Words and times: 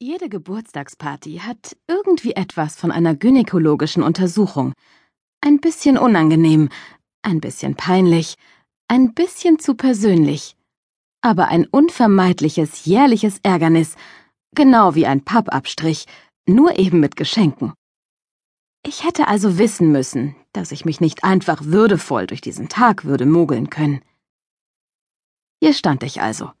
Jede 0.00 0.28
Geburtstagsparty 0.28 1.38
hat 1.38 1.76
irgendwie 1.88 2.30
etwas 2.36 2.76
von 2.76 2.92
einer 2.92 3.16
gynäkologischen 3.16 4.04
Untersuchung. 4.04 4.72
Ein 5.40 5.58
bisschen 5.58 5.98
unangenehm, 5.98 6.68
ein 7.22 7.40
bisschen 7.40 7.74
peinlich, 7.74 8.36
ein 8.86 9.12
bisschen 9.12 9.58
zu 9.58 9.74
persönlich. 9.74 10.56
Aber 11.20 11.48
ein 11.48 11.66
unvermeidliches 11.66 12.84
jährliches 12.84 13.40
Ärgernis, 13.42 13.96
genau 14.54 14.94
wie 14.94 15.04
ein 15.04 15.24
Pappabstrich, 15.24 16.06
nur 16.46 16.78
eben 16.78 17.00
mit 17.00 17.16
Geschenken. 17.16 17.72
Ich 18.86 19.02
hätte 19.02 19.26
also 19.26 19.58
wissen 19.58 19.90
müssen, 19.90 20.36
dass 20.52 20.70
ich 20.70 20.84
mich 20.84 21.00
nicht 21.00 21.24
einfach 21.24 21.64
würdevoll 21.64 22.28
durch 22.28 22.40
diesen 22.40 22.68
Tag 22.68 23.04
würde 23.04 23.26
mogeln 23.26 23.68
können. 23.68 24.00
Hier 25.60 25.74
stand 25.74 26.04
ich 26.04 26.22
also 26.22 26.52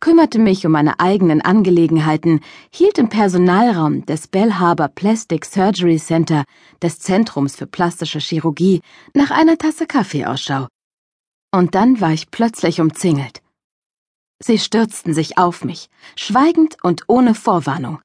kümmerte 0.00 0.38
mich 0.38 0.66
um 0.66 0.72
meine 0.72 0.98
eigenen 0.98 1.42
Angelegenheiten, 1.42 2.40
hielt 2.72 2.98
im 2.98 3.08
Personalraum 3.08 4.04
des 4.06 4.26
Bell 4.26 4.54
Harbor 4.54 4.88
Plastic 4.88 5.44
Surgery 5.44 5.98
Center 5.98 6.44
des 6.82 6.98
Zentrums 6.98 7.56
für 7.56 7.66
plastische 7.66 8.18
Chirurgie 8.18 8.80
nach 9.14 9.30
einer 9.30 9.58
Tasse 9.58 9.86
Kaffee 9.86 10.24
Ausschau. 10.24 10.66
Und 11.52 11.74
dann 11.74 12.00
war 12.00 12.12
ich 12.12 12.30
plötzlich 12.30 12.80
umzingelt. 12.80 13.42
Sie 14.42 14.58
stürzten 14.58 15.12
sich 15.12 15.36
auf 15.36 15.64
mich, 15.64 15.88
schweigend 16.16 16.76
und 16.82 17.04
ohne 17.08 17.34
Vorwarnung. 17.34 18.00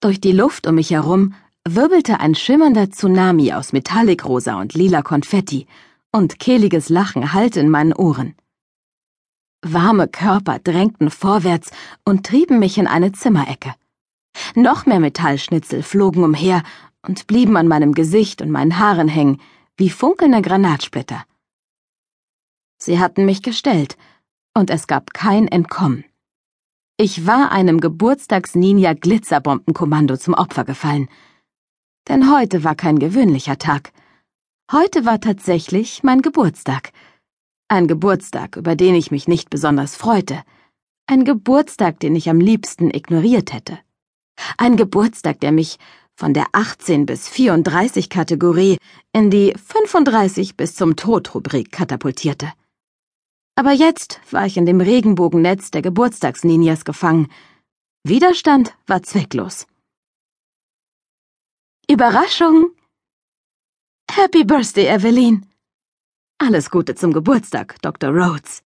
Durch 0.00 0.20
die 0.20 0.32
Luft 0.32 0.66
um 0.66 0.74
mich 0.74 0.90
herum 0.90 1.34
wirbelte 1.66 2.20
ein 2.20 2.34
schimmernder 2.34 2.90
Tsunami 2.90 3.52
aus 3.52 3.72
Metallikrosa 3.72 4.60
und 4.60 4.74
lila 4.74 5.02
Konfetti, 5.02 5.66
und 6.12 6.38
kehliges 6.38 6.88
Lachen 6.88 7.32
hallte 7.32 7.60
in 7.60 7.68
meinen 7.68 7.92
Ohren. 7.92 8.34
Warme 9.72 10.08
Körper 10.08 10.58
drängten 10.58 11.10
vorwärts 11.10 11.70
und 12.04 12.26
trieben 12.26 12.58
mich 12.58 12.78
in 12.78 12.86
eine 12.86 13.12
Zimmerecke. 13.12 13.74
Noch 14.54 14.86
mehr 14.86 15.00
Metallschnitzel 15.00 15.82
flogen 15.82 16.24
umher 16.24 16.62
und 17.02 17.26
blieben 17.26 17.56
an 17.56 17.68
meinem 17.68 17.92
Gesicht 17.92 18.42
und 18.42 18.50
meinen 18.50 18.78
Haaren 18.78 19.08
hängen, 19.08 19.40
wie 19.76 19.90
funkelnde 19.90 20.42
Granatsplitter. 20.42 21.24
Sie 22.78 22.98
hatten 22.98 23.24
mich 23.24 23.42
gestellt, 23.42 23.96
und 24.54 24.70
es 24.70 24.86
gab 24.86 25.12
kein 25.12 25.48
Entkommen. 25.48 26.04
Ich 26.98 27.26
war 27.26 27.52
einem 27.52 27.78
Geburtstags-Ninja-Glitzerbombenkommando 27.80 30.16
zum 30.16 30.32
Opfer 30.32 30.64
gefallen. 30.64 31.10
Denn 32.08 32.34
heute 32.34 32.64
war 32.64 32.74
kein 32.74 32.98
gewöhnlicher 32.98 33.58
Tag. 33.58 33.92
Heute 34.72 35.04
war 35.04 35.20
tatsächlich 35.20 36.02
mein 36.02 36.22
Geburtstag. 36.22 36.94
Ein 37.68 37.88
Geburtstag, 37.88 38.56
über 38.56 38.76
den 38.76 38.94
ich 38.94 39.10
mich 39.10 39.26
nicht 39.26 39.50
besonders 39.50 39.96
freute. 39.96 40.44
Ein 41.06 41.24
Geburtstag, 41.24 41.98
den 41.98 42.14
ich 42.14 42.30
am 42.30 42.38
liebsten 42.38 42.94
ignoriert 42.94 43.52
hätte. 43.52 43.78
Ein 44.56 44.76
Geburtstag, 44.76 45.40
der 45.40 45.50
mich 45.50 45.78
von 46.14 46.32
der 46.32 46.46
18 46.52 47.06
bis 47.06 47.28
34 47.28 48.08
Kategorie 48.08 48.78
in 49.12 49.30
die 49.30 49.52
35 49.52 50.56
bis 50.56 50.76
zum 50.76 50.94
Tod 50.94 51.34
Rubrik 51.34 51.72
katapultierte. 51.72 52.52
Aber 53.56 53.72
jetzt 53.72 54.20
war 54.30 54.46
ich 54.46 54.56
in 54.56 54.66
dem 54.66 54.80
Regenbogennetz 54.80 55.72
der 55.72 55.82
Geburtstagsninjas 55.82 56.84
gefangen. 56.84 57.32
Widerstand 58.04 58.74
war 58.86 59.02
zwecklos. 59.02 59.66
Überraschung! 61.90 62.70
Happy 64.08 64.44
Birthday, 64.44 64.86
Evelyn! 64.86 65.46
Alles 66.38 66.70
Gute 66.70 66.94
zum 66.94 67.14
Geburtstag, 67.14 67.80
Dr. 67.80 68.10
Rhodes. 68.10 68.62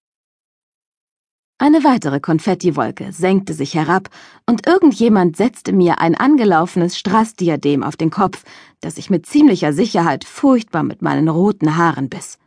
Eine 1.59 1.85
weitere 1.85 2.19
Konfettiwolke 2.19 3.13
senkte 3.13 3.55
sich 3.55 3.75
herab, 3.75 4.09
und 4.45 4.67
irgendjemand 4.67 5.37
setzte 5.37 5.73
mir 5.73 6.01
ein 6.01 6.17
angelaufenes 6.17 6.99
Strassdiadem 6.99 7.85
auf 7.85 7.97
den 7.97 8.11
Kopf, 8.11 8.43
das 8.81 8.99
ich 8.99 9.09
mit 9.09 9.27
ziemlicher 9.27 9.73
Sicherheit 9.73 10.25
furchtbar 10.25 10.83
mit 10.83 11.01
meinen 11.01 11.29
roten 11.29 11.77
Haaren 11.77 12.09
biss. 12.09 12.39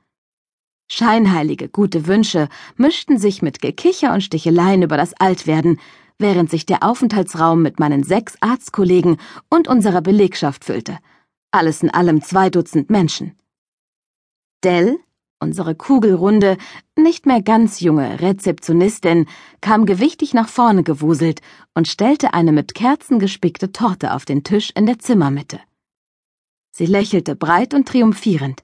Scheinheilige 0.91 1.69
gute 1.69 2.05
Wünsche 2.05 2.49
mischten 2.75 3.17
sich 3.17 3.41
mit 3.41 3.61
Gekicher 3.61 4.13
und 4.13 4.21
Sticheleien 4.21 4.81
über 4.81 4.97
das 4.97 5.13
Altwerden, 5.13 5.79
während 6.19 6.49
sich 6.49 6.65
der 6.65 6.83
Aufenthaltsraum 6.83 7.61
mit 7.61 7.79
meinen 7.79 8.03
sechs 8.03 8.35
Arztkollegen 8.41 9.17
und 9.49 9.69
unserer 9.69 10.01
Belegschaft 10.01 10.65
füllte. 10.65 10.99
Alles 11.49 11.81
in 11.81 11.91
allem 11.91 12.21
zwei 12.21 12.49
Dutzend 12.49 12.89
Menschen. 12.89 13.37
Dell, 14.63 14.99
Unsere 15.43 15.75
kugelrunde, 15.75 16.55
nicht 16.95 17.25
mehr 17.25 17.41
ganz 17.41 17.81
junge 17.81 18.21
Rezeptionistin 18.21 19.27
kam 19.59 19.85
gewichtig 19.85 20.33
nach 20.33 20.47
vorne 20.47 20.83
gewuselt 20.83 21.41
und 21.73 21.89
stellte 21.89 22.33
eine 22.33 22.53
mit 22.53 22.73
Kerzen 22.73 23.19
gespickte 23.19 23.73
Torte 23.73 24.13
auf 24.13 24.23
den 24.23 24.45
Tisch 24.45 24.71
in 24.73 24.85
der 24.85 24.99
Zimmermitte. 24.99 25.59
Sie 26.71 26.85
lächelte 26.85 27.35
breit 27.35 27.73
und 27.73 27.89
triumphierend. 27.89 28.63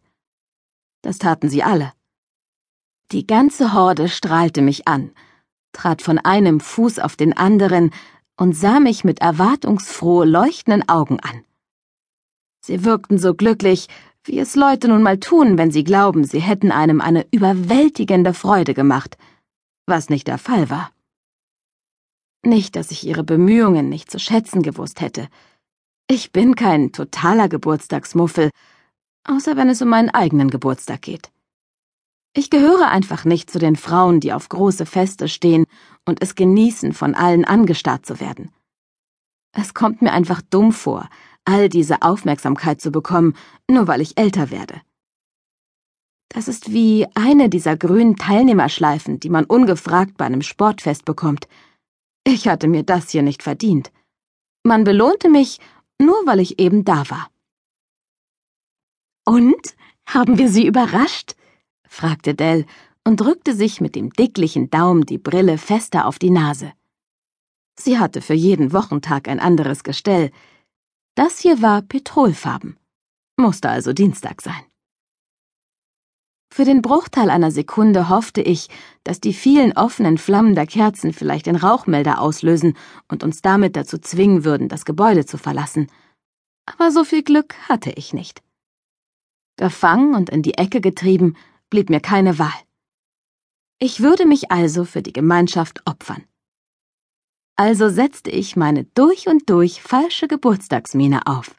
Das 1.02 1.18
taten 1.18 1.50
sie 1.50 1.64
alle. 1.64 1.92
Die 3.12 3.28
ganze 3.28 3.74
Horde 3.74 4.08
strahlte 4.08 4.62
mich 4.62 4.88
an, 4.88 5.12
trat 5.74 6.02
von 6.02 6.18
einem 6.18 6.62
Fuß 6.62 7.00
auf 7.00 7.18
den 7.18 7.36
anderen 7.36 7.92
und 8.38 8.54
sah 8.54 8.80
mich 8.80 9.04
mit 9.04 9.20
erwartungsfroh 9.20 10.24
leuchtenden 10.24 10.88
Augen 10.88 11.20
an. 11.20 11.44
Sie 12.62 12.86
wirkten 12.86 13.18
so 13.18 13.36
glücklich, 13.36 13.90
wie 14.24 14.40
es 14.40 14.56
Leute 14.56 14.88
nun 14.88 15.04
mal 15.04 15.20
tun, 15.20 15.58
wenn 15.58 15.72
sie 15.72 15.84
glauben, 15.84 16.24
sie 16.24 16.40
hätten 16.40 16.72
einem 16.72 17.02
eine 17.02 17.26
überwältigende 17.32 18.34
Freude 18.34 18.74
gemacht, 18.74 19.18
was 19.86 20.10
nicht 20.10 20.28
der 20.28 20.38
Fall 20.38 20.70
war. 20.70 20.92
Nicht, 22.44 22.76
dass 22.76 22.92
ich 22.92 23.06
ihre 23.06 23.24
Bemühungen 23.24 23.90
nicht 23.90 24.10
zu 24.10 24.20
schätzen 24.20 24.62
gewusst 24.62 25.02
hätte. 25.02 25.28
Ich 26.08 26.32
bin 26.32 26.56
kein 26.56 26.92
totaler 26.92 27.50
Geburtstagsmuffel, 27.50 28.50
außer 29.26 29.58
wenn 29.58 29.70
es 29.70 29.82
um 29.82 29.90
meinen 29.90 30.10
eigenen 30.10 30.50
Geburtstag 30.50 31.02
geht. 31.02 31.32
Ich 32.34 32.50
gehöre 32.50 32.90
einfach 32.90 33.26
nicht 33.26 33.50
zu 33.50 33.60
den 33.60 33.76
Frauen, 33.76 34.20
die 34.20 34.34
auf 34.34 34.50
große 34.50 34.86
Feste 34.86 35.28
stehen 35.28 35.66
und 36.06 36.22
es 36.22 36.36
genießen, 36.36 36.94
von 36.94 37.16
allen 37.16 37.44
angestarrt 37.44 38.06
zu 38.06 38.20
werden. 38.20 38.52
Es 39.52 39.74
kommt 39.74 40.02
mir 40.02 40.14
einfach 40.14 40.42
dumm 40.42 40.72
vor, 40.72 41.10
all 41.50 41.68
diese 41.68 42.04
Aufmerksamkeit 42.04 42.80
zu 42.80 42.92
bekommen, 42.92 43.34
nur 43.68 43.88
weil 43.88 44.02
ich 44.02 44.18
älter 44.18 44.52
werde. 44.52 44.82
Das 46.30 46.48
ist 46.48 46.72
wie 46.72 47.08
eine 47.16 47.50
dieser 47.50 47.76
grünen 47.76 48.16
Teilnehmerschleifen, 48.16 49.20
die 49.20 49.32
man 49.32 49.46
ungefragt 49.46 50.16
bei 50.18 50.26
einem 50.26 50.44
Sportfest 50.44 51.04
bekommt. 51.06 51.48
Ich 52.24 52.48
hatte 52.48 52.68
mir 52.68 52.84
das 52.84 53.10
hier 53.10 53.24
nicht 53.24 53.42
verdient. 53.42 53.92
Man 54.64 54.84
belohnte 54.84 55.30
mich, 55.30 55.60
nur 56.00 56.18
weil 56.26 56.40
ich 56.40 56.60
eben 56.60 56.86
da 56.86 57.10
war. 57.10 57.30
Und? 59.26 59.76
Haben 60.06 60.38
wir 60.38 60.50
Sie 60.50 60.66
überrascht? 60.66 61.36
fragte 61.88 62.34
Dell 62.34 62.66
und 63.04 63.22
drückte 63.22 63.54
sich 63.56 63.80
mit 63.80 63.96
dem 63.96 64.12
dicklichen 64.12 64.70
Daumen 64.70 65.06
die 65.06 65.18
Brille 65.18 65.58
fester 65.58 66.06
auf 66.06 66.20
die 66.20 66.32
Nase. 66.32 66.74
Sie 67.80 67.98
hatte 67.98 68.22
für 68.22 68.34
jeden 68.34 68.74
Wochentag 68.74 69.28
ein 69.28 69.40
anderes 69.40 69.84
Gestell, 69.84 70.32
das 71.16 71.40
hier 71.40 71.62
war 71.62 71.82
petrolfarben, 71.82 72.78
musste 73.38 73.70
also 73.70 73.94
Dienstag 73.94 74.42
sein. 74.42 74.64
Für 76.52 76.66
den 76.66 76.82
Bruchteil 76.82 77.30
einer 77.30 77.52
Sekunde 77.52 78.10
hoffte 78.10 78.42
ich, 78.42 78.70
dass 79.04 79.20
die 79.20 79.34
vielen 79.34 79.74
offenen 79.74 80.18
Flammen 80.18 80.56
der 80.56 80.66
Kerzen 80.66 81.14
vielleicht 81.14 81.46
den 81.46 81.56
Rauchmelder 81.56 82.20
auslösen 82.20 82.76
und 83.08 83.24
uns 83.24 83.42
damit 83.42 83.76
dazu 83.76 83.98
zwingen 84.00 84.44
würden, 84.44 84.68
das 84.68 84.84
Gebäude 84.84 85.26
zu 85.26 85.38
verlassen. 85.38 85.88
Aber 86.66 86.92
so 86.92 87.04
viel 87.04 87.24
Glück 87.24 87.56
hatte 87.70 87.92
ich 87.92 88.14
nicht. 88.14 88.42
Gefangen 89.58 90.16
und 90.16 90.30
in 90.30 90.42
die 90.42 90.56
Ecke 90.56 90.82
getrieben, 90.82 91.36
blieb 91.70 91.90
mir 91.90 92.00
keine 92.00 92.40
Wahl. 92.40 92.60
Ich 93.78 94.02
würde 94.02 94.26
mich 94.26 94.52
also 94.52 94.86
für 94.86 95.02
die 95.02 95.14
Gemeinschaft 95.14 95.82
opfern 95.86 96.24
also 97.60 97.90
setzte 97.90 98.32
ich 98.32 98.56
meine 98.56 98.86
durch 98.96 99.28
und 99.28 99.50
durch 99.50 99.82
falsche 99.82 100.30
Geburtstagsmiene 100.30 101.28
auf. 101.28 101.54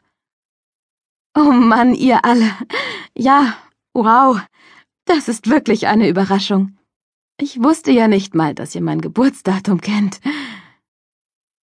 Oh 1.37 1.51
Mann, 1.51 1.93
ihr 1.93 2.25
alle. 2.25 2.51
Ja, 3.15 3.55
wow. 3.93 4.41
Das 5.05 5.27
ist 5.27 5.47
wirklich 5.47 5.85
eine 5.85 6.09
Überraschung. 6.09 6.75
Ich 7.39 7.61
wusste 7.61 7.91
ja 7.91 8.07
nicht 8.07 8.33
mal, 8.33 8.55
dass 8.55 8.73
ihr 8.73 8.81
mein 8.81 8.99
Geburtsdatum 8.99 9.79
kennt. 9.79 10.19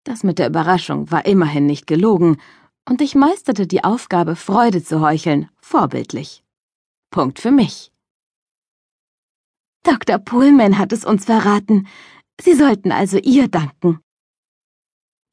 Das 0.03 0.23
mit 0.23 0.39
der 0.39 0.49
Überraschung 0.49 1.09
war 1.09 1.25
immerhin 1.25 1.65
nicht 1.65 1.87
gelogen, 1.87 2.35
und 2.83 3.01
ich 3.01 3.15
meisterte 3.15 3.65
die 3.65 3.85
Aufgabe, 3.85 4.35
Freude 4.35 4.83
zu 4.83 4.99
heucheln, 4.99 5.49
vorbildlich. 5.61 6.43
Punkt 7.11 7.39
für 7.39 7.51
mich. 7.51 7.93
Dr. 9.83 10.17
Pullman 10.17 10.77
hat 10.77 10.91
es 10.91 11.05
uns 11.05 11.23
verraten. 11.23 11.87
Sie 12.41 12.55
sollten 12.55 12.91
also 12.91 13.19
ihr 13.19 13.47
danken. 13.47 14.01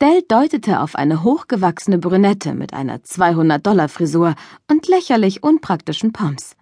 Dell 0.02 0.22
deutete 0.26 0.80
auf 0.80 0.96
eine 0.96 1.22
hochgewachsene 1.22 1.98
Brünette 1.98 2.54
mit 2.54 2.74
einer 2.74 2.98
200-Dollar-Frisur 2.98 4.34
und 4.68 4.88
lächerlich 4.88 5.44
unpraktischen 5.44 6.12
Pumps. 6.12 6.56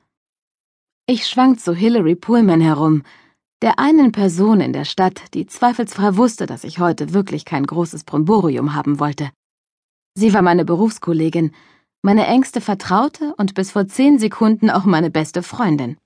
Ich 1.06 1.26
schwank 1.26 1.58
zu 1.58 1.74
Hillary 1.74 2.14
Pullman 2.14 2.60
herum. 2.60 3.02
der 3.62 3.78
einen 3.78 4.10
Person 4.10 4.60
in 4.60 4.72
der 4.72 4.84
Stadt, 4.84 5.34
die 5.34 5.46
zweifelsfrei 5.46 6.16
wusste, 6.16 6.46
dass 6.46 6.64
ich 6.64 6.80
heute 6.80 7.14
wirklich 7.14 7.44
kein 7.44 7.64
großes 7.64 8.02
Bromborium 8.02 8.74
haben 8.74 8.98
wollte. 8.98 9.30
Sie 10.14 10.34
war 10.34 10.42
meine 10.42 10.64
Berufskollegin, 10.64 11.52
meine 12.02 12.26
engste 12.26 12.60
Vertraute 12.60 13.34
und 13.36 13.54
bis 13.54 13.70
vor 13.70 13.86
zehn 13.86 14.18
Sekunden 14.18 14.68
auch 14.68 14.84
meine 14.84 15.10
beste 15.10 15.44
Freundin. 15.44 15.96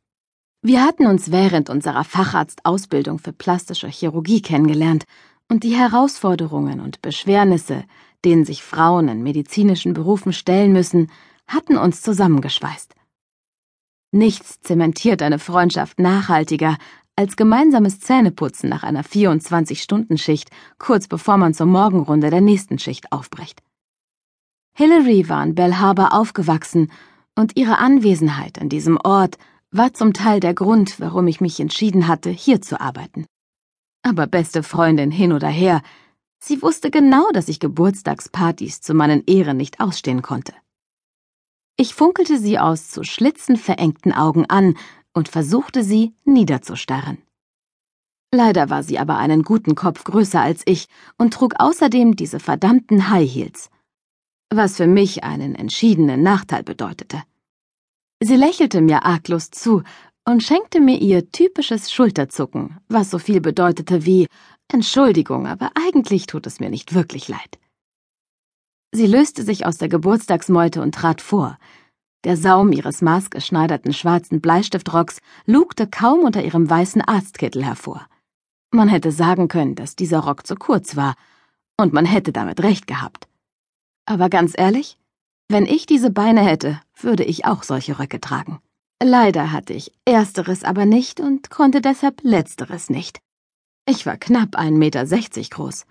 Wir 0.61 0.85
hatten 0.85 1.07
uns 1.07 1.33
während 1.33 1.71
unserer 1.71 2.05
Facharztausbildung 2.05 3.19
für 3.19 3.33
plastische 3.33 3.89
Chirurgie 3.89 4.43
kennengelernt 4.43 5.05
und 5.49 5.65
die 5.65 5.77
Herausforderungen 5.77 6.81
und 6.81 7.03
Beschwernisse, 7.03 7.85
denen 8.25 8.45
sich 8.45 8.63
Frauen 8.63 9.09
in 9.09 9.23
medizinischen 9.23 9.93
Berufen 9.93 10.33
stellen 10.33 10.73
müssen, 10.73 11.11
hatten 11.47 11.77
uns 11.77 12.03
zusammengeschweißt. 12.03 12.95
Nichts 14.13 14.61
zementiert 14.61 15.23
eine 15.23 15.39
Freundschaft 15.39 15.99
nachhaltiger 15.99 16.79
als 17.17 17.37
gemeinsames 17.37 18.01
Zähneputzen 18.01 18.69
nach 18.69 18.83
einer 18.83 19.03
24-Stunden-Schicht, 19.03 20.51
kurz 20.79 21.09
bevor 21.09 21.39
man 21.39 21.55
zur 21.55 21.67
Morgenrunde 21.67 22.31
der 22.31 22.41
nächsten 22.41 22.79
Schicht 22.79 23.11
aufbricht. 23.11 23.63
Hillary 24.77 25.29
war 25.29 25.43
in 25.43 25.55
Bell 25.55 25.75
Harbor 25.77 26.13
aufgewachsen 26.13 26.93
und 27.35 27.57
ihre 27.57 27.79
Anwesenheit 27.79 28.61
an 28.61 28.69
diesem 28.69 28.99
Ort 29.03 29.39
war 29.71 29.95
zum 29.95 30.13
Teil 30.13 30.41
der 30.41 30.55
Grund, 30.55 31.01
warum 31.01 31.27
ich 31.27 31.41
mich 31.41 31.59
entschieden 31.61 32.09
hatte, 32.09 32.31
hier 32.31 32.61
zu 32.61 32.81
arbeiten. 32.81 33.27
Aber 34.07 34.29
beste 34.29 34.63
Freundin 34.63 35.11
hin 35.11 35.33
oder 35.33 35.49
her, 35.49 35.83
sie 36.39 36.63
wusste 36.63 36.93
genau, 36.93 37.29
dass 37.33 37.49
ich 37.49 37.59
Geburtstagspartys 37.59 38.81
zu 38.81 38.95
meinen 38.95 39.25
Ehren 39.27 39.57
nicht 39.57 39.81
ausstehen 39.81 40.23
konnte. 40.23 40.53
Ich 41.77 41.93
funkelte 41.93 42.39
sie 42.39 42.57
aus 42.61 42.89
zu 42.89 43.03
schlitzenverengten 43.03 44.13
Augen 44.13 44.47
an 44.47 44.77
und 45.13 45.29
versuchte 45.29 45.83
sie 45.83 46.15
niederzustarren. 46.25 47.19
Leider 48.33 48.71
war 48.71 48.85
sie 48.85 49.01
aber 49.01 49.17
einen 49.17 49.43
guten 49.43 49.75
Kopf 49.75 50.05
größer 50.05 50.41
als 50.41 50.63
ich 50.67 50.87
und 51.19 51.35
trug 51.35 51.55
außerdem 51.59 52.15
diese 52.15 52.39
verdammten 52.39 53.11
High 53.11 53.29
Heels, 53.29 53.71
was 54.51 54.77
für 54.77 54.87
mich 54.87 55.25
einen 55.25 55.57
entschiedenen 55.57 56.23
Nachteil 56.23 56.63
bedeutete. 56.63 57.25
Sie 58.23 58.37
lächelte 58.37 58.81
mir 58.83 59.05
arglos 59.05 59.51
zu 59.51 59.83
und 60.29 60.43
schenkte 60.43 60.81
mir 60.81 60.99
ihr 60.99 61.31
typisches 61.31 61.93
Schulterzucken, 61.93 62.79
was 62.89 63.11
so 63.11 63.19
viel 63.19 63.41
bedeutete 63.41 64.05
wie 64.05 64.27
Entschuldigung, 64.73 65.47
aber 65.47 65.71
eigentlich 65.75 66.27
tut 66.27 66.47
es 66.47 66.59
mir 66.59 66.69
nicht 66.69 66.95
wirklich 66.95 67.29
leid. 67.29 67.59
Sie 68.93 69.07
löste 69.07 69.45
sich 69.45 69.65
aus 69.65 69.79
der 69.79 69.89
Geburtstagsmeute 69.89 70.83
und 70.83 70.95
trat 70.95 71.21
vor. 71.21 71.59
Der 72.25 72.37
Saum 72.37 72.73
ihres 72.73 73.03
maßgeschneiderten 73.03 73.93
schwarzen 73.93 74.41
Bleistiftrocks 74.41 75.21
lugte 75.45 75.87
kaum 75.87 76.21
unter 76.21 76.43
ihrem 76.43 76.69
weißen 76.69 77.03
Arztkittel 77.03 77.65
hervor. 77.65 78.07
Man 78.73 78.89
hätte 78.89 79.13
sagen 79.13 79.47
können, 79.47 79.77
dass 79.77 79.95
dieser 79.95 80.21
Rock 80.21 80.47
zu 80.47 80.57
kurz 80.57 80.97
war, 80.97 81.15
und 81.79 81.93
man 81.93 82.07
hätte 82.07 82.33
damit 82.33 82.63
recht 82.63 82.87
gehabt. 82.87 83.29
Aber 84.07 84.29
ganz 84.29 84.55
ehrlich, 84.57 84.99
wenn 85.49 85.67
ich 85.67 85.87
diese 85.87 86.11
Beine 86.11 86.41
hätte, 86.41 86.81
würde 86.99 87.23
ich 87.23 87.45
auch 87.45 87.63
solche 87.63 87.99
Röcke 87.99 88.21
tragen. 88.21 88.61
Leider 89.03 89.53
hatte 89.53 89.75
ich 89.75 89.93
ersteres 90.05 90.65
aber 90.65 90.87
nicht 90.87 91.21
und 91.21 91.51
konnte 91.51 91.81
deshalb 91.81 92.23
letzteres 92.23 92.89
nicht. 92.89 93.19
Ich 93.87 94.07
war 94.07 94.17
knapp 94.17 94.57
1,60 94.59 94.71
Meter 94.73 95.05
groß. 95.51 95.87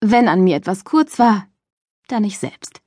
Wenn 0.00 0.28
an 0.28 0.44
mir 0.44 0.56
etwas 0.56 0.84
kurz 0.84 1.18
war, 1.18 1.48
dann 2.08 2.24
ich 2.24 2.38
selbst. 2.38 2.80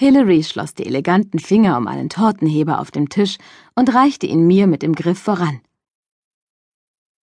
Hillary 0.00 0.42
schloss 0.42 0.74
die 0.74 0.86
eleganten 0.86 1.38
Finger 1.38 1.76
um 1.76 1.86
einen 1.86 2.08
Tortenheber 2.08 2.80
auf 2.80 2.90
dem 2.90 3.08
Tisch 3.08 3.36
und 3.76 3.94
reichte 3.94 4.26
ihn 4.26 4.46
mir 4.46 4.66
mit 4.66 4.82
dem 4.82 4.94
Griff 4.94 5.20
voran. 5.20 5.60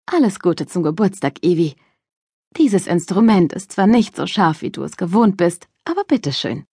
Alles 0.06 0.39
Gute 0.39 0.68
zum 0.68 0.83
Geburtstag, 0.83 1.44
Evie. 1.44 1.75
Dieses 2.57 2.88
Instrument 2.88 3.53
ist 3.53 3.71
zwar 3.71 3.88
nicht 3.88 4.15
so 4.15 4.27
scharf, 4.27 4.62
wie 4.62 4.71
du 4.71 4.83
es 4.83 4.98
gewohnt 4.98 5.36
bist, 5.38 5.68
aber 5.83 6.03
bitteschön. 6.03 6.65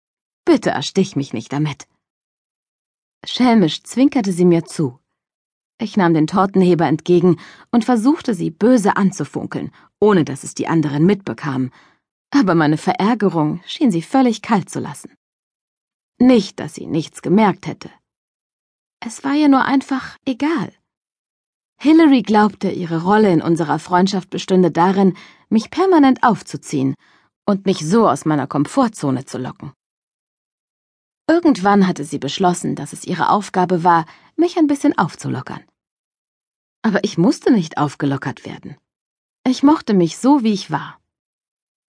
Bitte 0.44 0.70
erstich 0.70 1.16
mich 1.16 1.32
nicht 1.32 1.52
damit. 1.52 1.86
Schelmisch 3.26 3.82
zwinkerte 3.82 4.32
sie 4.32 4.44
mir 4.44 4.64
zu. 4.64 4.98
Ich 5.80 5.96
nahm 5.96 6.14
den 6.14 6.26
Tortenheber 6.26 6.86
entgegen 6.86 7.38
und 7.70 7.84
versuchte 7.84 8.34
sie 8.34 8.50
böse 8.50 8.96
anzufunkeln, 8.96 9.70
ohne 10.00 10.24
dass 10.24 10.44
es 10.44 10.54
die 10.54 10.66
anderen 10.66 11.06
mitbekamen, 11.06 11.70
aber 12.30 12.54
meine 12.54 12.76
Verärgerung 12.76 13.60
schien 13.66 13.90
sie 13.90 14.02
völlig 14.02 14.42
kalt 14.42 14.68
zu 14.68 14.80
lassen. 14.80 15.14
Nicht, 16.18 16.58
dass 16.58 16.74
sie 16.74 16.86
nichts 16.86 17.22
gemerkt 17.22 17.66
hätte. 17.66 17.90
Es 19.00 19.22
war 19.22 19.34
ihr 19.34 19.48
nur 19.48 19.64
einfach 19.64 20.16
egal. 20.24 20.72
Hillary 21.80 22.22
glaubte, 22.22 22.70
ihre 22.70 23.04
Rolle 23.04 23.32
in 23.32 23.40
unserer 23.40 23.78
Freundschaft 23.78 24.30
bestünde 24.30 24.72
darin, 24.72 25.16
mich 25.48 25.70
permanent 25.70 26.24
aufzuziehen 26.24 26.94
und 27.46 27.66
mich 27.66 27.78
so 27.78 28.08
aus 28.08 28.24
meiner 28.24 28.48
Komfortzone 28.48 29.24
zu 29.24 29.38
locken. 29.38 29.72
Irgendwann 31.28 31.86
hatte 31.86 32.04
sie 32.04 32.18
beschlossen, 32.18 32.74
dass 32.74 32.94
es 32.94 33.04
ihre 33.04 33.28
Aufgabe 33.28 33.84
war, 33.84 34.06
mich 34.36 34.56
ein 34.56 34.66
bisschen 34.66 34.96
aufzulockern. 34.96 35.62
Aber 36.82 37.04
ich 37.04 37.18
musste 37.18 37.52
nicht 37.52 37.76
aufgelockert 37.76 38.46
werden. 38.46 38.76
Ich 39.46 39.62
mochte 39.62 39.92
mich 39.92 40.16
so, 40.16 40.42
wie 40.42 40.54
ich 40.54 40.70
war. 40.70 40.98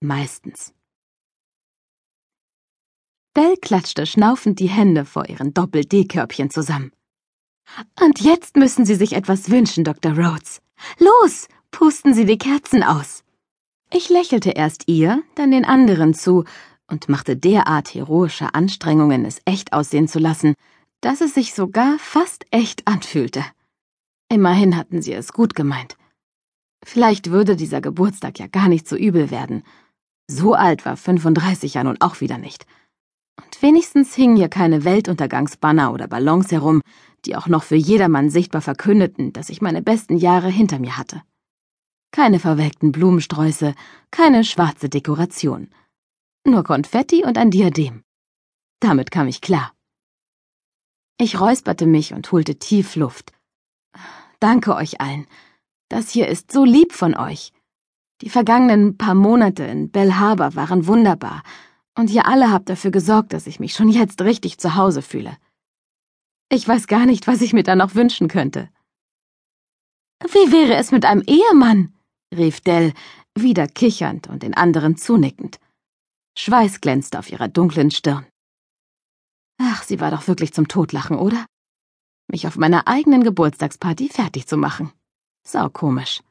Meistens. 0.01 0.73
Bell 3.33 3.55
klatschte 3.57 4.05
schnaufend 4.05 4.59
die 4.59 4.69
Hände 4.69 5.05
vor 5.05 5.29
ihren 5.29 5.53
Doppel-D-Körbchen 5.53 6.49
zusammen. 6.49 6.91
Und 8.01 8.19
jetzt 8.19 8.57
müssen 8.57 8.85
Sie 8.85 8.95
sich 8.95 9.13
etwas 9.13 9.49
wünschen, 9.49 9.83
Dr. 9.83 10.17
Rhodes. 10.17 10.61
Los, 10.97 11.47
pusten 11.71 12.13
Sie 12.13 12.25
die 12.25 12.37
Kerzen 12.37 12.83
aus. 12.83 13.23
Ich 13.91 14.09
lächelte 14.09 14.51
erst 14.51 14.87
ihr, 14.87 15.23
dann 15.35 15.51
den 15.51 15.65
anderen 15.65 16.13
zu 16.13 16.43
und 16.89 17.09
machte 17.09 17.37
derart 17.37 17.93
heroische 17.93 18.53
Anstrengungen, 18.53 19.25
es 19.25 19.41
echt 19.45 19.73
aussehen 19.73 20.07
zu 20.07 20.19
lassen, 20.19 20.55
dass 21.01 21.21
es 21.21 21.33
sich 21.33 21.53
sogar 21.53 21.97
fast 21.99 22.45
echt 22.51 22.87
anfühlte. 22.87 23.43
Immerhin 24.29 24.75
hatten 24.75 25.01
sie 25.01 25.13
es 25.13 25.33
gut 25.33 25.55
gemeint. 25.55 25.97
Vielleicht 26.83 27.31
würde 27.31 27.55
dieser 27.55 27.81
Geburtstag 27.81 28.39
ja 28.39 28.47
gar 28.47 28.67
nicht 28.67 28.87
so 28.87 28.95
übel 28.95 29.31
werden. 29.31 29.63
So 30.27 30.53
alt 30.53 30.85
war 30.85 30.97
35 30.97 31.73
ja 31.75 31.83
nun 31.83 31.97
auch 31.99 32.21
wieder 32.21 32.37
nicht. 32.37 32.65
Und 33.37 33.61
wenigstens 33.61 34.15
hingen 34.15 34.35
hier 34.35 34.49
keine 34.49 34.83
Weltuntergangsbanner 34.83 35.93
oder 35.93 36.07
Ballons 36.07 36.51
herum, 36.51 36.81
die 37.25 37.35
auch 37.35 37.47
noch 37.47 37.63
für 37.63 37.75
jedermann 37.75 38.29
sichtbar 38.29 38.61
verkündeten, 38.61 39.33
dass 39.33 39.49
ich 39.49 39.61
meine 39.61 39.81
besten 39.81 40.17
Jahre 40.17 40.49
hinter 40.49 40.79
mir 40.79 40.97
hatte. 40.97 41.21
Keine 42.11 42.39
verwelkten 42.39 42.91
Blumensträuße, 42.91 43.75
keine 44.11 44.43
schwarze 44.43 44.89
Dekoration 44.89 45.69
nur 46.45 46.63
Konfetti 46.63 47.23
und 47.23 47.37
ein 47.37 47.51
Diadem. 47.51 48.03
Damit 48.79 49.11
kam 49.11 49.27
ich 49.27 49.41
klar. 49.41 49.73
Ich 51.17 51.39
räusperte 51.39 51.85
mich 51.85 52.13
und 52.13 52.31
holte 52.31 52.59
tief 52.59 52.95
Luft. 52.95 53.33
Danke 54.39 54.75
euch 54.75 55.01
allen. 55.01 55.27
Das 55.89 56.09
hier 56.09 56.27
ist 56.27 56.51
so 56.51 56.63
lieb 56.63 56.93
von 56.93 57.15
euch. 57.15 57.51
Die 58.21 58.29
vergangenen 58.29 58.97
paar 58.97 59.15
Monate 59.15 59.63
in 59.63 59.91
Bell 59.91 60.13
Harbor 60.13 60.55
waren 60.55 60.87
wunderbar, 60.87 61.43
und 61.95 62.09
ihr 62.09 62.25
alle 62.25 62.51
habt 62.51 62.69
dafür 62.69 62.91
gesorgt, 62.91 63.33
dass 63.33 63.47
ich 63.47 63.59
mich 63.59 63.73
schon 63.73 63.89
jetzt 63.89 64.21
richtig 64.21 64.57
zu 64.57 64.75
Hause 64.75 65.01
fühle. 65.01 65.37
Ich 66.49 66.67
weiß 66.67 66.87
gar 66.87 67.05
nicht, 67.05 67.27
was 67.27 67.41
ich 67.41 67.53
mir 67.53 67.63
da 67.63 67.75
noch 67.75 67.95
wünschen 67.95 68.27
könnte. 68.27 68.69
Wie 70.23 70.51
wäre 70.51 70.75
es 70.75 70.91
mit 70.91 71.05
einem 71.05 71.21
Ehemann? 71.21 71.93
rief 72.35 72.61
Dell, 72.61 72.93
wieder 73.35 73.67
kichernd 73.67 74.27
und 74.27 74.43
den 74.43 74.53
anderen 74.53 74.95
zunickend. 74.97 75.59
Schweiß 76.41 76.79
glänzte 76.79 77.19
auf 77.19 77.29
ihrer 77.29 77.49
dunklen 77.49 77.91
Stirn. 77.91 78.25
Ach, 79.57 79.83
sie 79.83 79.99
war 79.99 80.09
doch 80.09 80.29
wirklich 80.29 80.53
zum 80.53 80.69
Totlachen, 80.69 81.17
oder? 81.17 81.45
Mich 82.31 82.47
auf 82.47 82.55
meiner 82.55 82.87
eigenen 82.87 83.25
Geburtstagsparty 83.25 84.07
fertig 84.07 84.47
zu 84.47 84.55
machen. 84.55 84.93
Sau 85.45 85.69
komisch. 85.69 86.21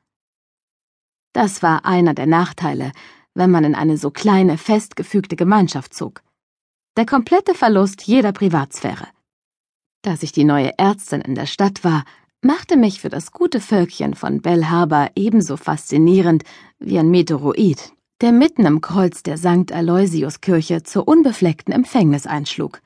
Das 1.35 1.63
war 1.63 1.85
einer 1.85 2.15
der 2.15 2.27
Nachteile, 2.27 2.93
wenn 3.35 3.51
man 3.51 3.65
in 3.65 3.75
eine 3.75 3.99
so 3.99 4.11
kleine, 4.11 4.57
festgefügte 4.57 5.37
Gemeinschaft 5.37 5.93
zog. 5.93 6.23
Der 6.97 7.05
komplette 7.05 7.55
Verlust 7.55 8.05
jeder 8.05 8.33
Privatsphäre. 8.33 9.09
Dass 10.01 10.23
ich 10.23 10.33
die 10.33 10.45
neue 10.45 10.73
Ärztin 10.79 11.21
in 11.21 11.35
der 11.35 11.47
Stadt 11.47 11.85
war, 11.85 12.05
machte 12.41 12.79
mich 12.79 13.03
für 13.03 13.11
das 13.11 13.31
gute 13.31 13.61
Völkchen 13.61 14.15
von 14.15 14.41
Bell 14.41 14.65
Harbor 14.65 15.11
ebenso 15.17 15.59
faszinierend 15.59 16.45
wie 16.79 16.99
ein 16.99 17.11
Meteoroid, 17.11 17.93
der 18.21 18.33
mitten 18.33 18.67
im 18.67 18.81
Kreuz 18.81 19.23
der 19.23 19.39
St. 19.39 19.73
Aloysius-Kirche 19.73 20.83
zur 20.83 21.07
unbefleckten 21.07 21.73
Empfängnis 21.73 22.27
einschlug. 22.27 22.81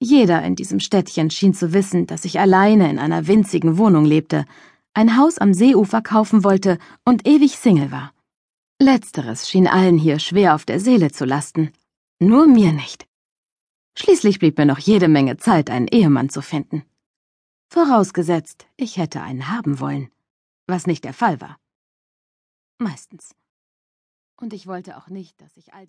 Jeder 0.00 0.42
in 0.42 0.54
diesem 0.54 0.80
Städtchen 0.80 1.30
schien 1.30 1.54
zu 1.54 1.72
wissen, 1.72 2.06
dass 2.06 2.24
ich 2.24 2.38
alleine 2.38 2.88
in 2.90 2.98
einer 2.98 3.26
winzigen 3.26 3.78
Wohnung 3.78 4.04
lebte, 4.04 4.44
ein 4.94 5.16
Haus 5.16 5.38
am 5.38 5.52
Seeufer 5.52 6.02
kaufen 6.02 6.44
wollte 6.44 6.78
und 7.04 7.26
ewig 7.26 7.58
Single 7.58 7.90
war. 7.90 8.12
Letzteres 8.80 9.48
schien 9.48 9.66
allen 9.66 9.98
hier 9.98 10.18
schwer 10.18 10.54
auf 10.54 10.64
der 10.64 10.80
Seele 10.80 11.10
zu 11.10 11.24
lasten, 11.24 11.72
nur 12.20 12.46
mir 12.46 12.72
nicht. 12.72 13.06
Schließlich 13.96 14.38
blieb 14.38 14.56
mir 14.56 14.66
noch 14.66 14.78
jede 14.78 15.08
Menge 15.08 15.36
Zeit, 15.36 15.70
einen 15.70 15.88
Ehemann 15.88 16.28
zu 16.28 16.42
finden. 16.42 16.84
Vorausgesetzt, 17.68 18.66
ich 18.76 18.96
hätte 18.96 19.20
einen 19.20 19.48
haben 19.48 19.80
wollen. 19.80 20.10
Was 20.68 20.86
nicht 20.86 21.04
der 21.04 21.12
Fall 21.12 21.40
war. 21.40 21.58
Meistens. 22.78 23.34
Und 24.40 24.52
ich 24.52 24.68
wollte 24.68 24.96
auch 24.96 25.08
nicht, 25.08 25.40
dass 25.40 25.54
sich 25.54 25.74
all 25.74 25.84
die 25.84 25.86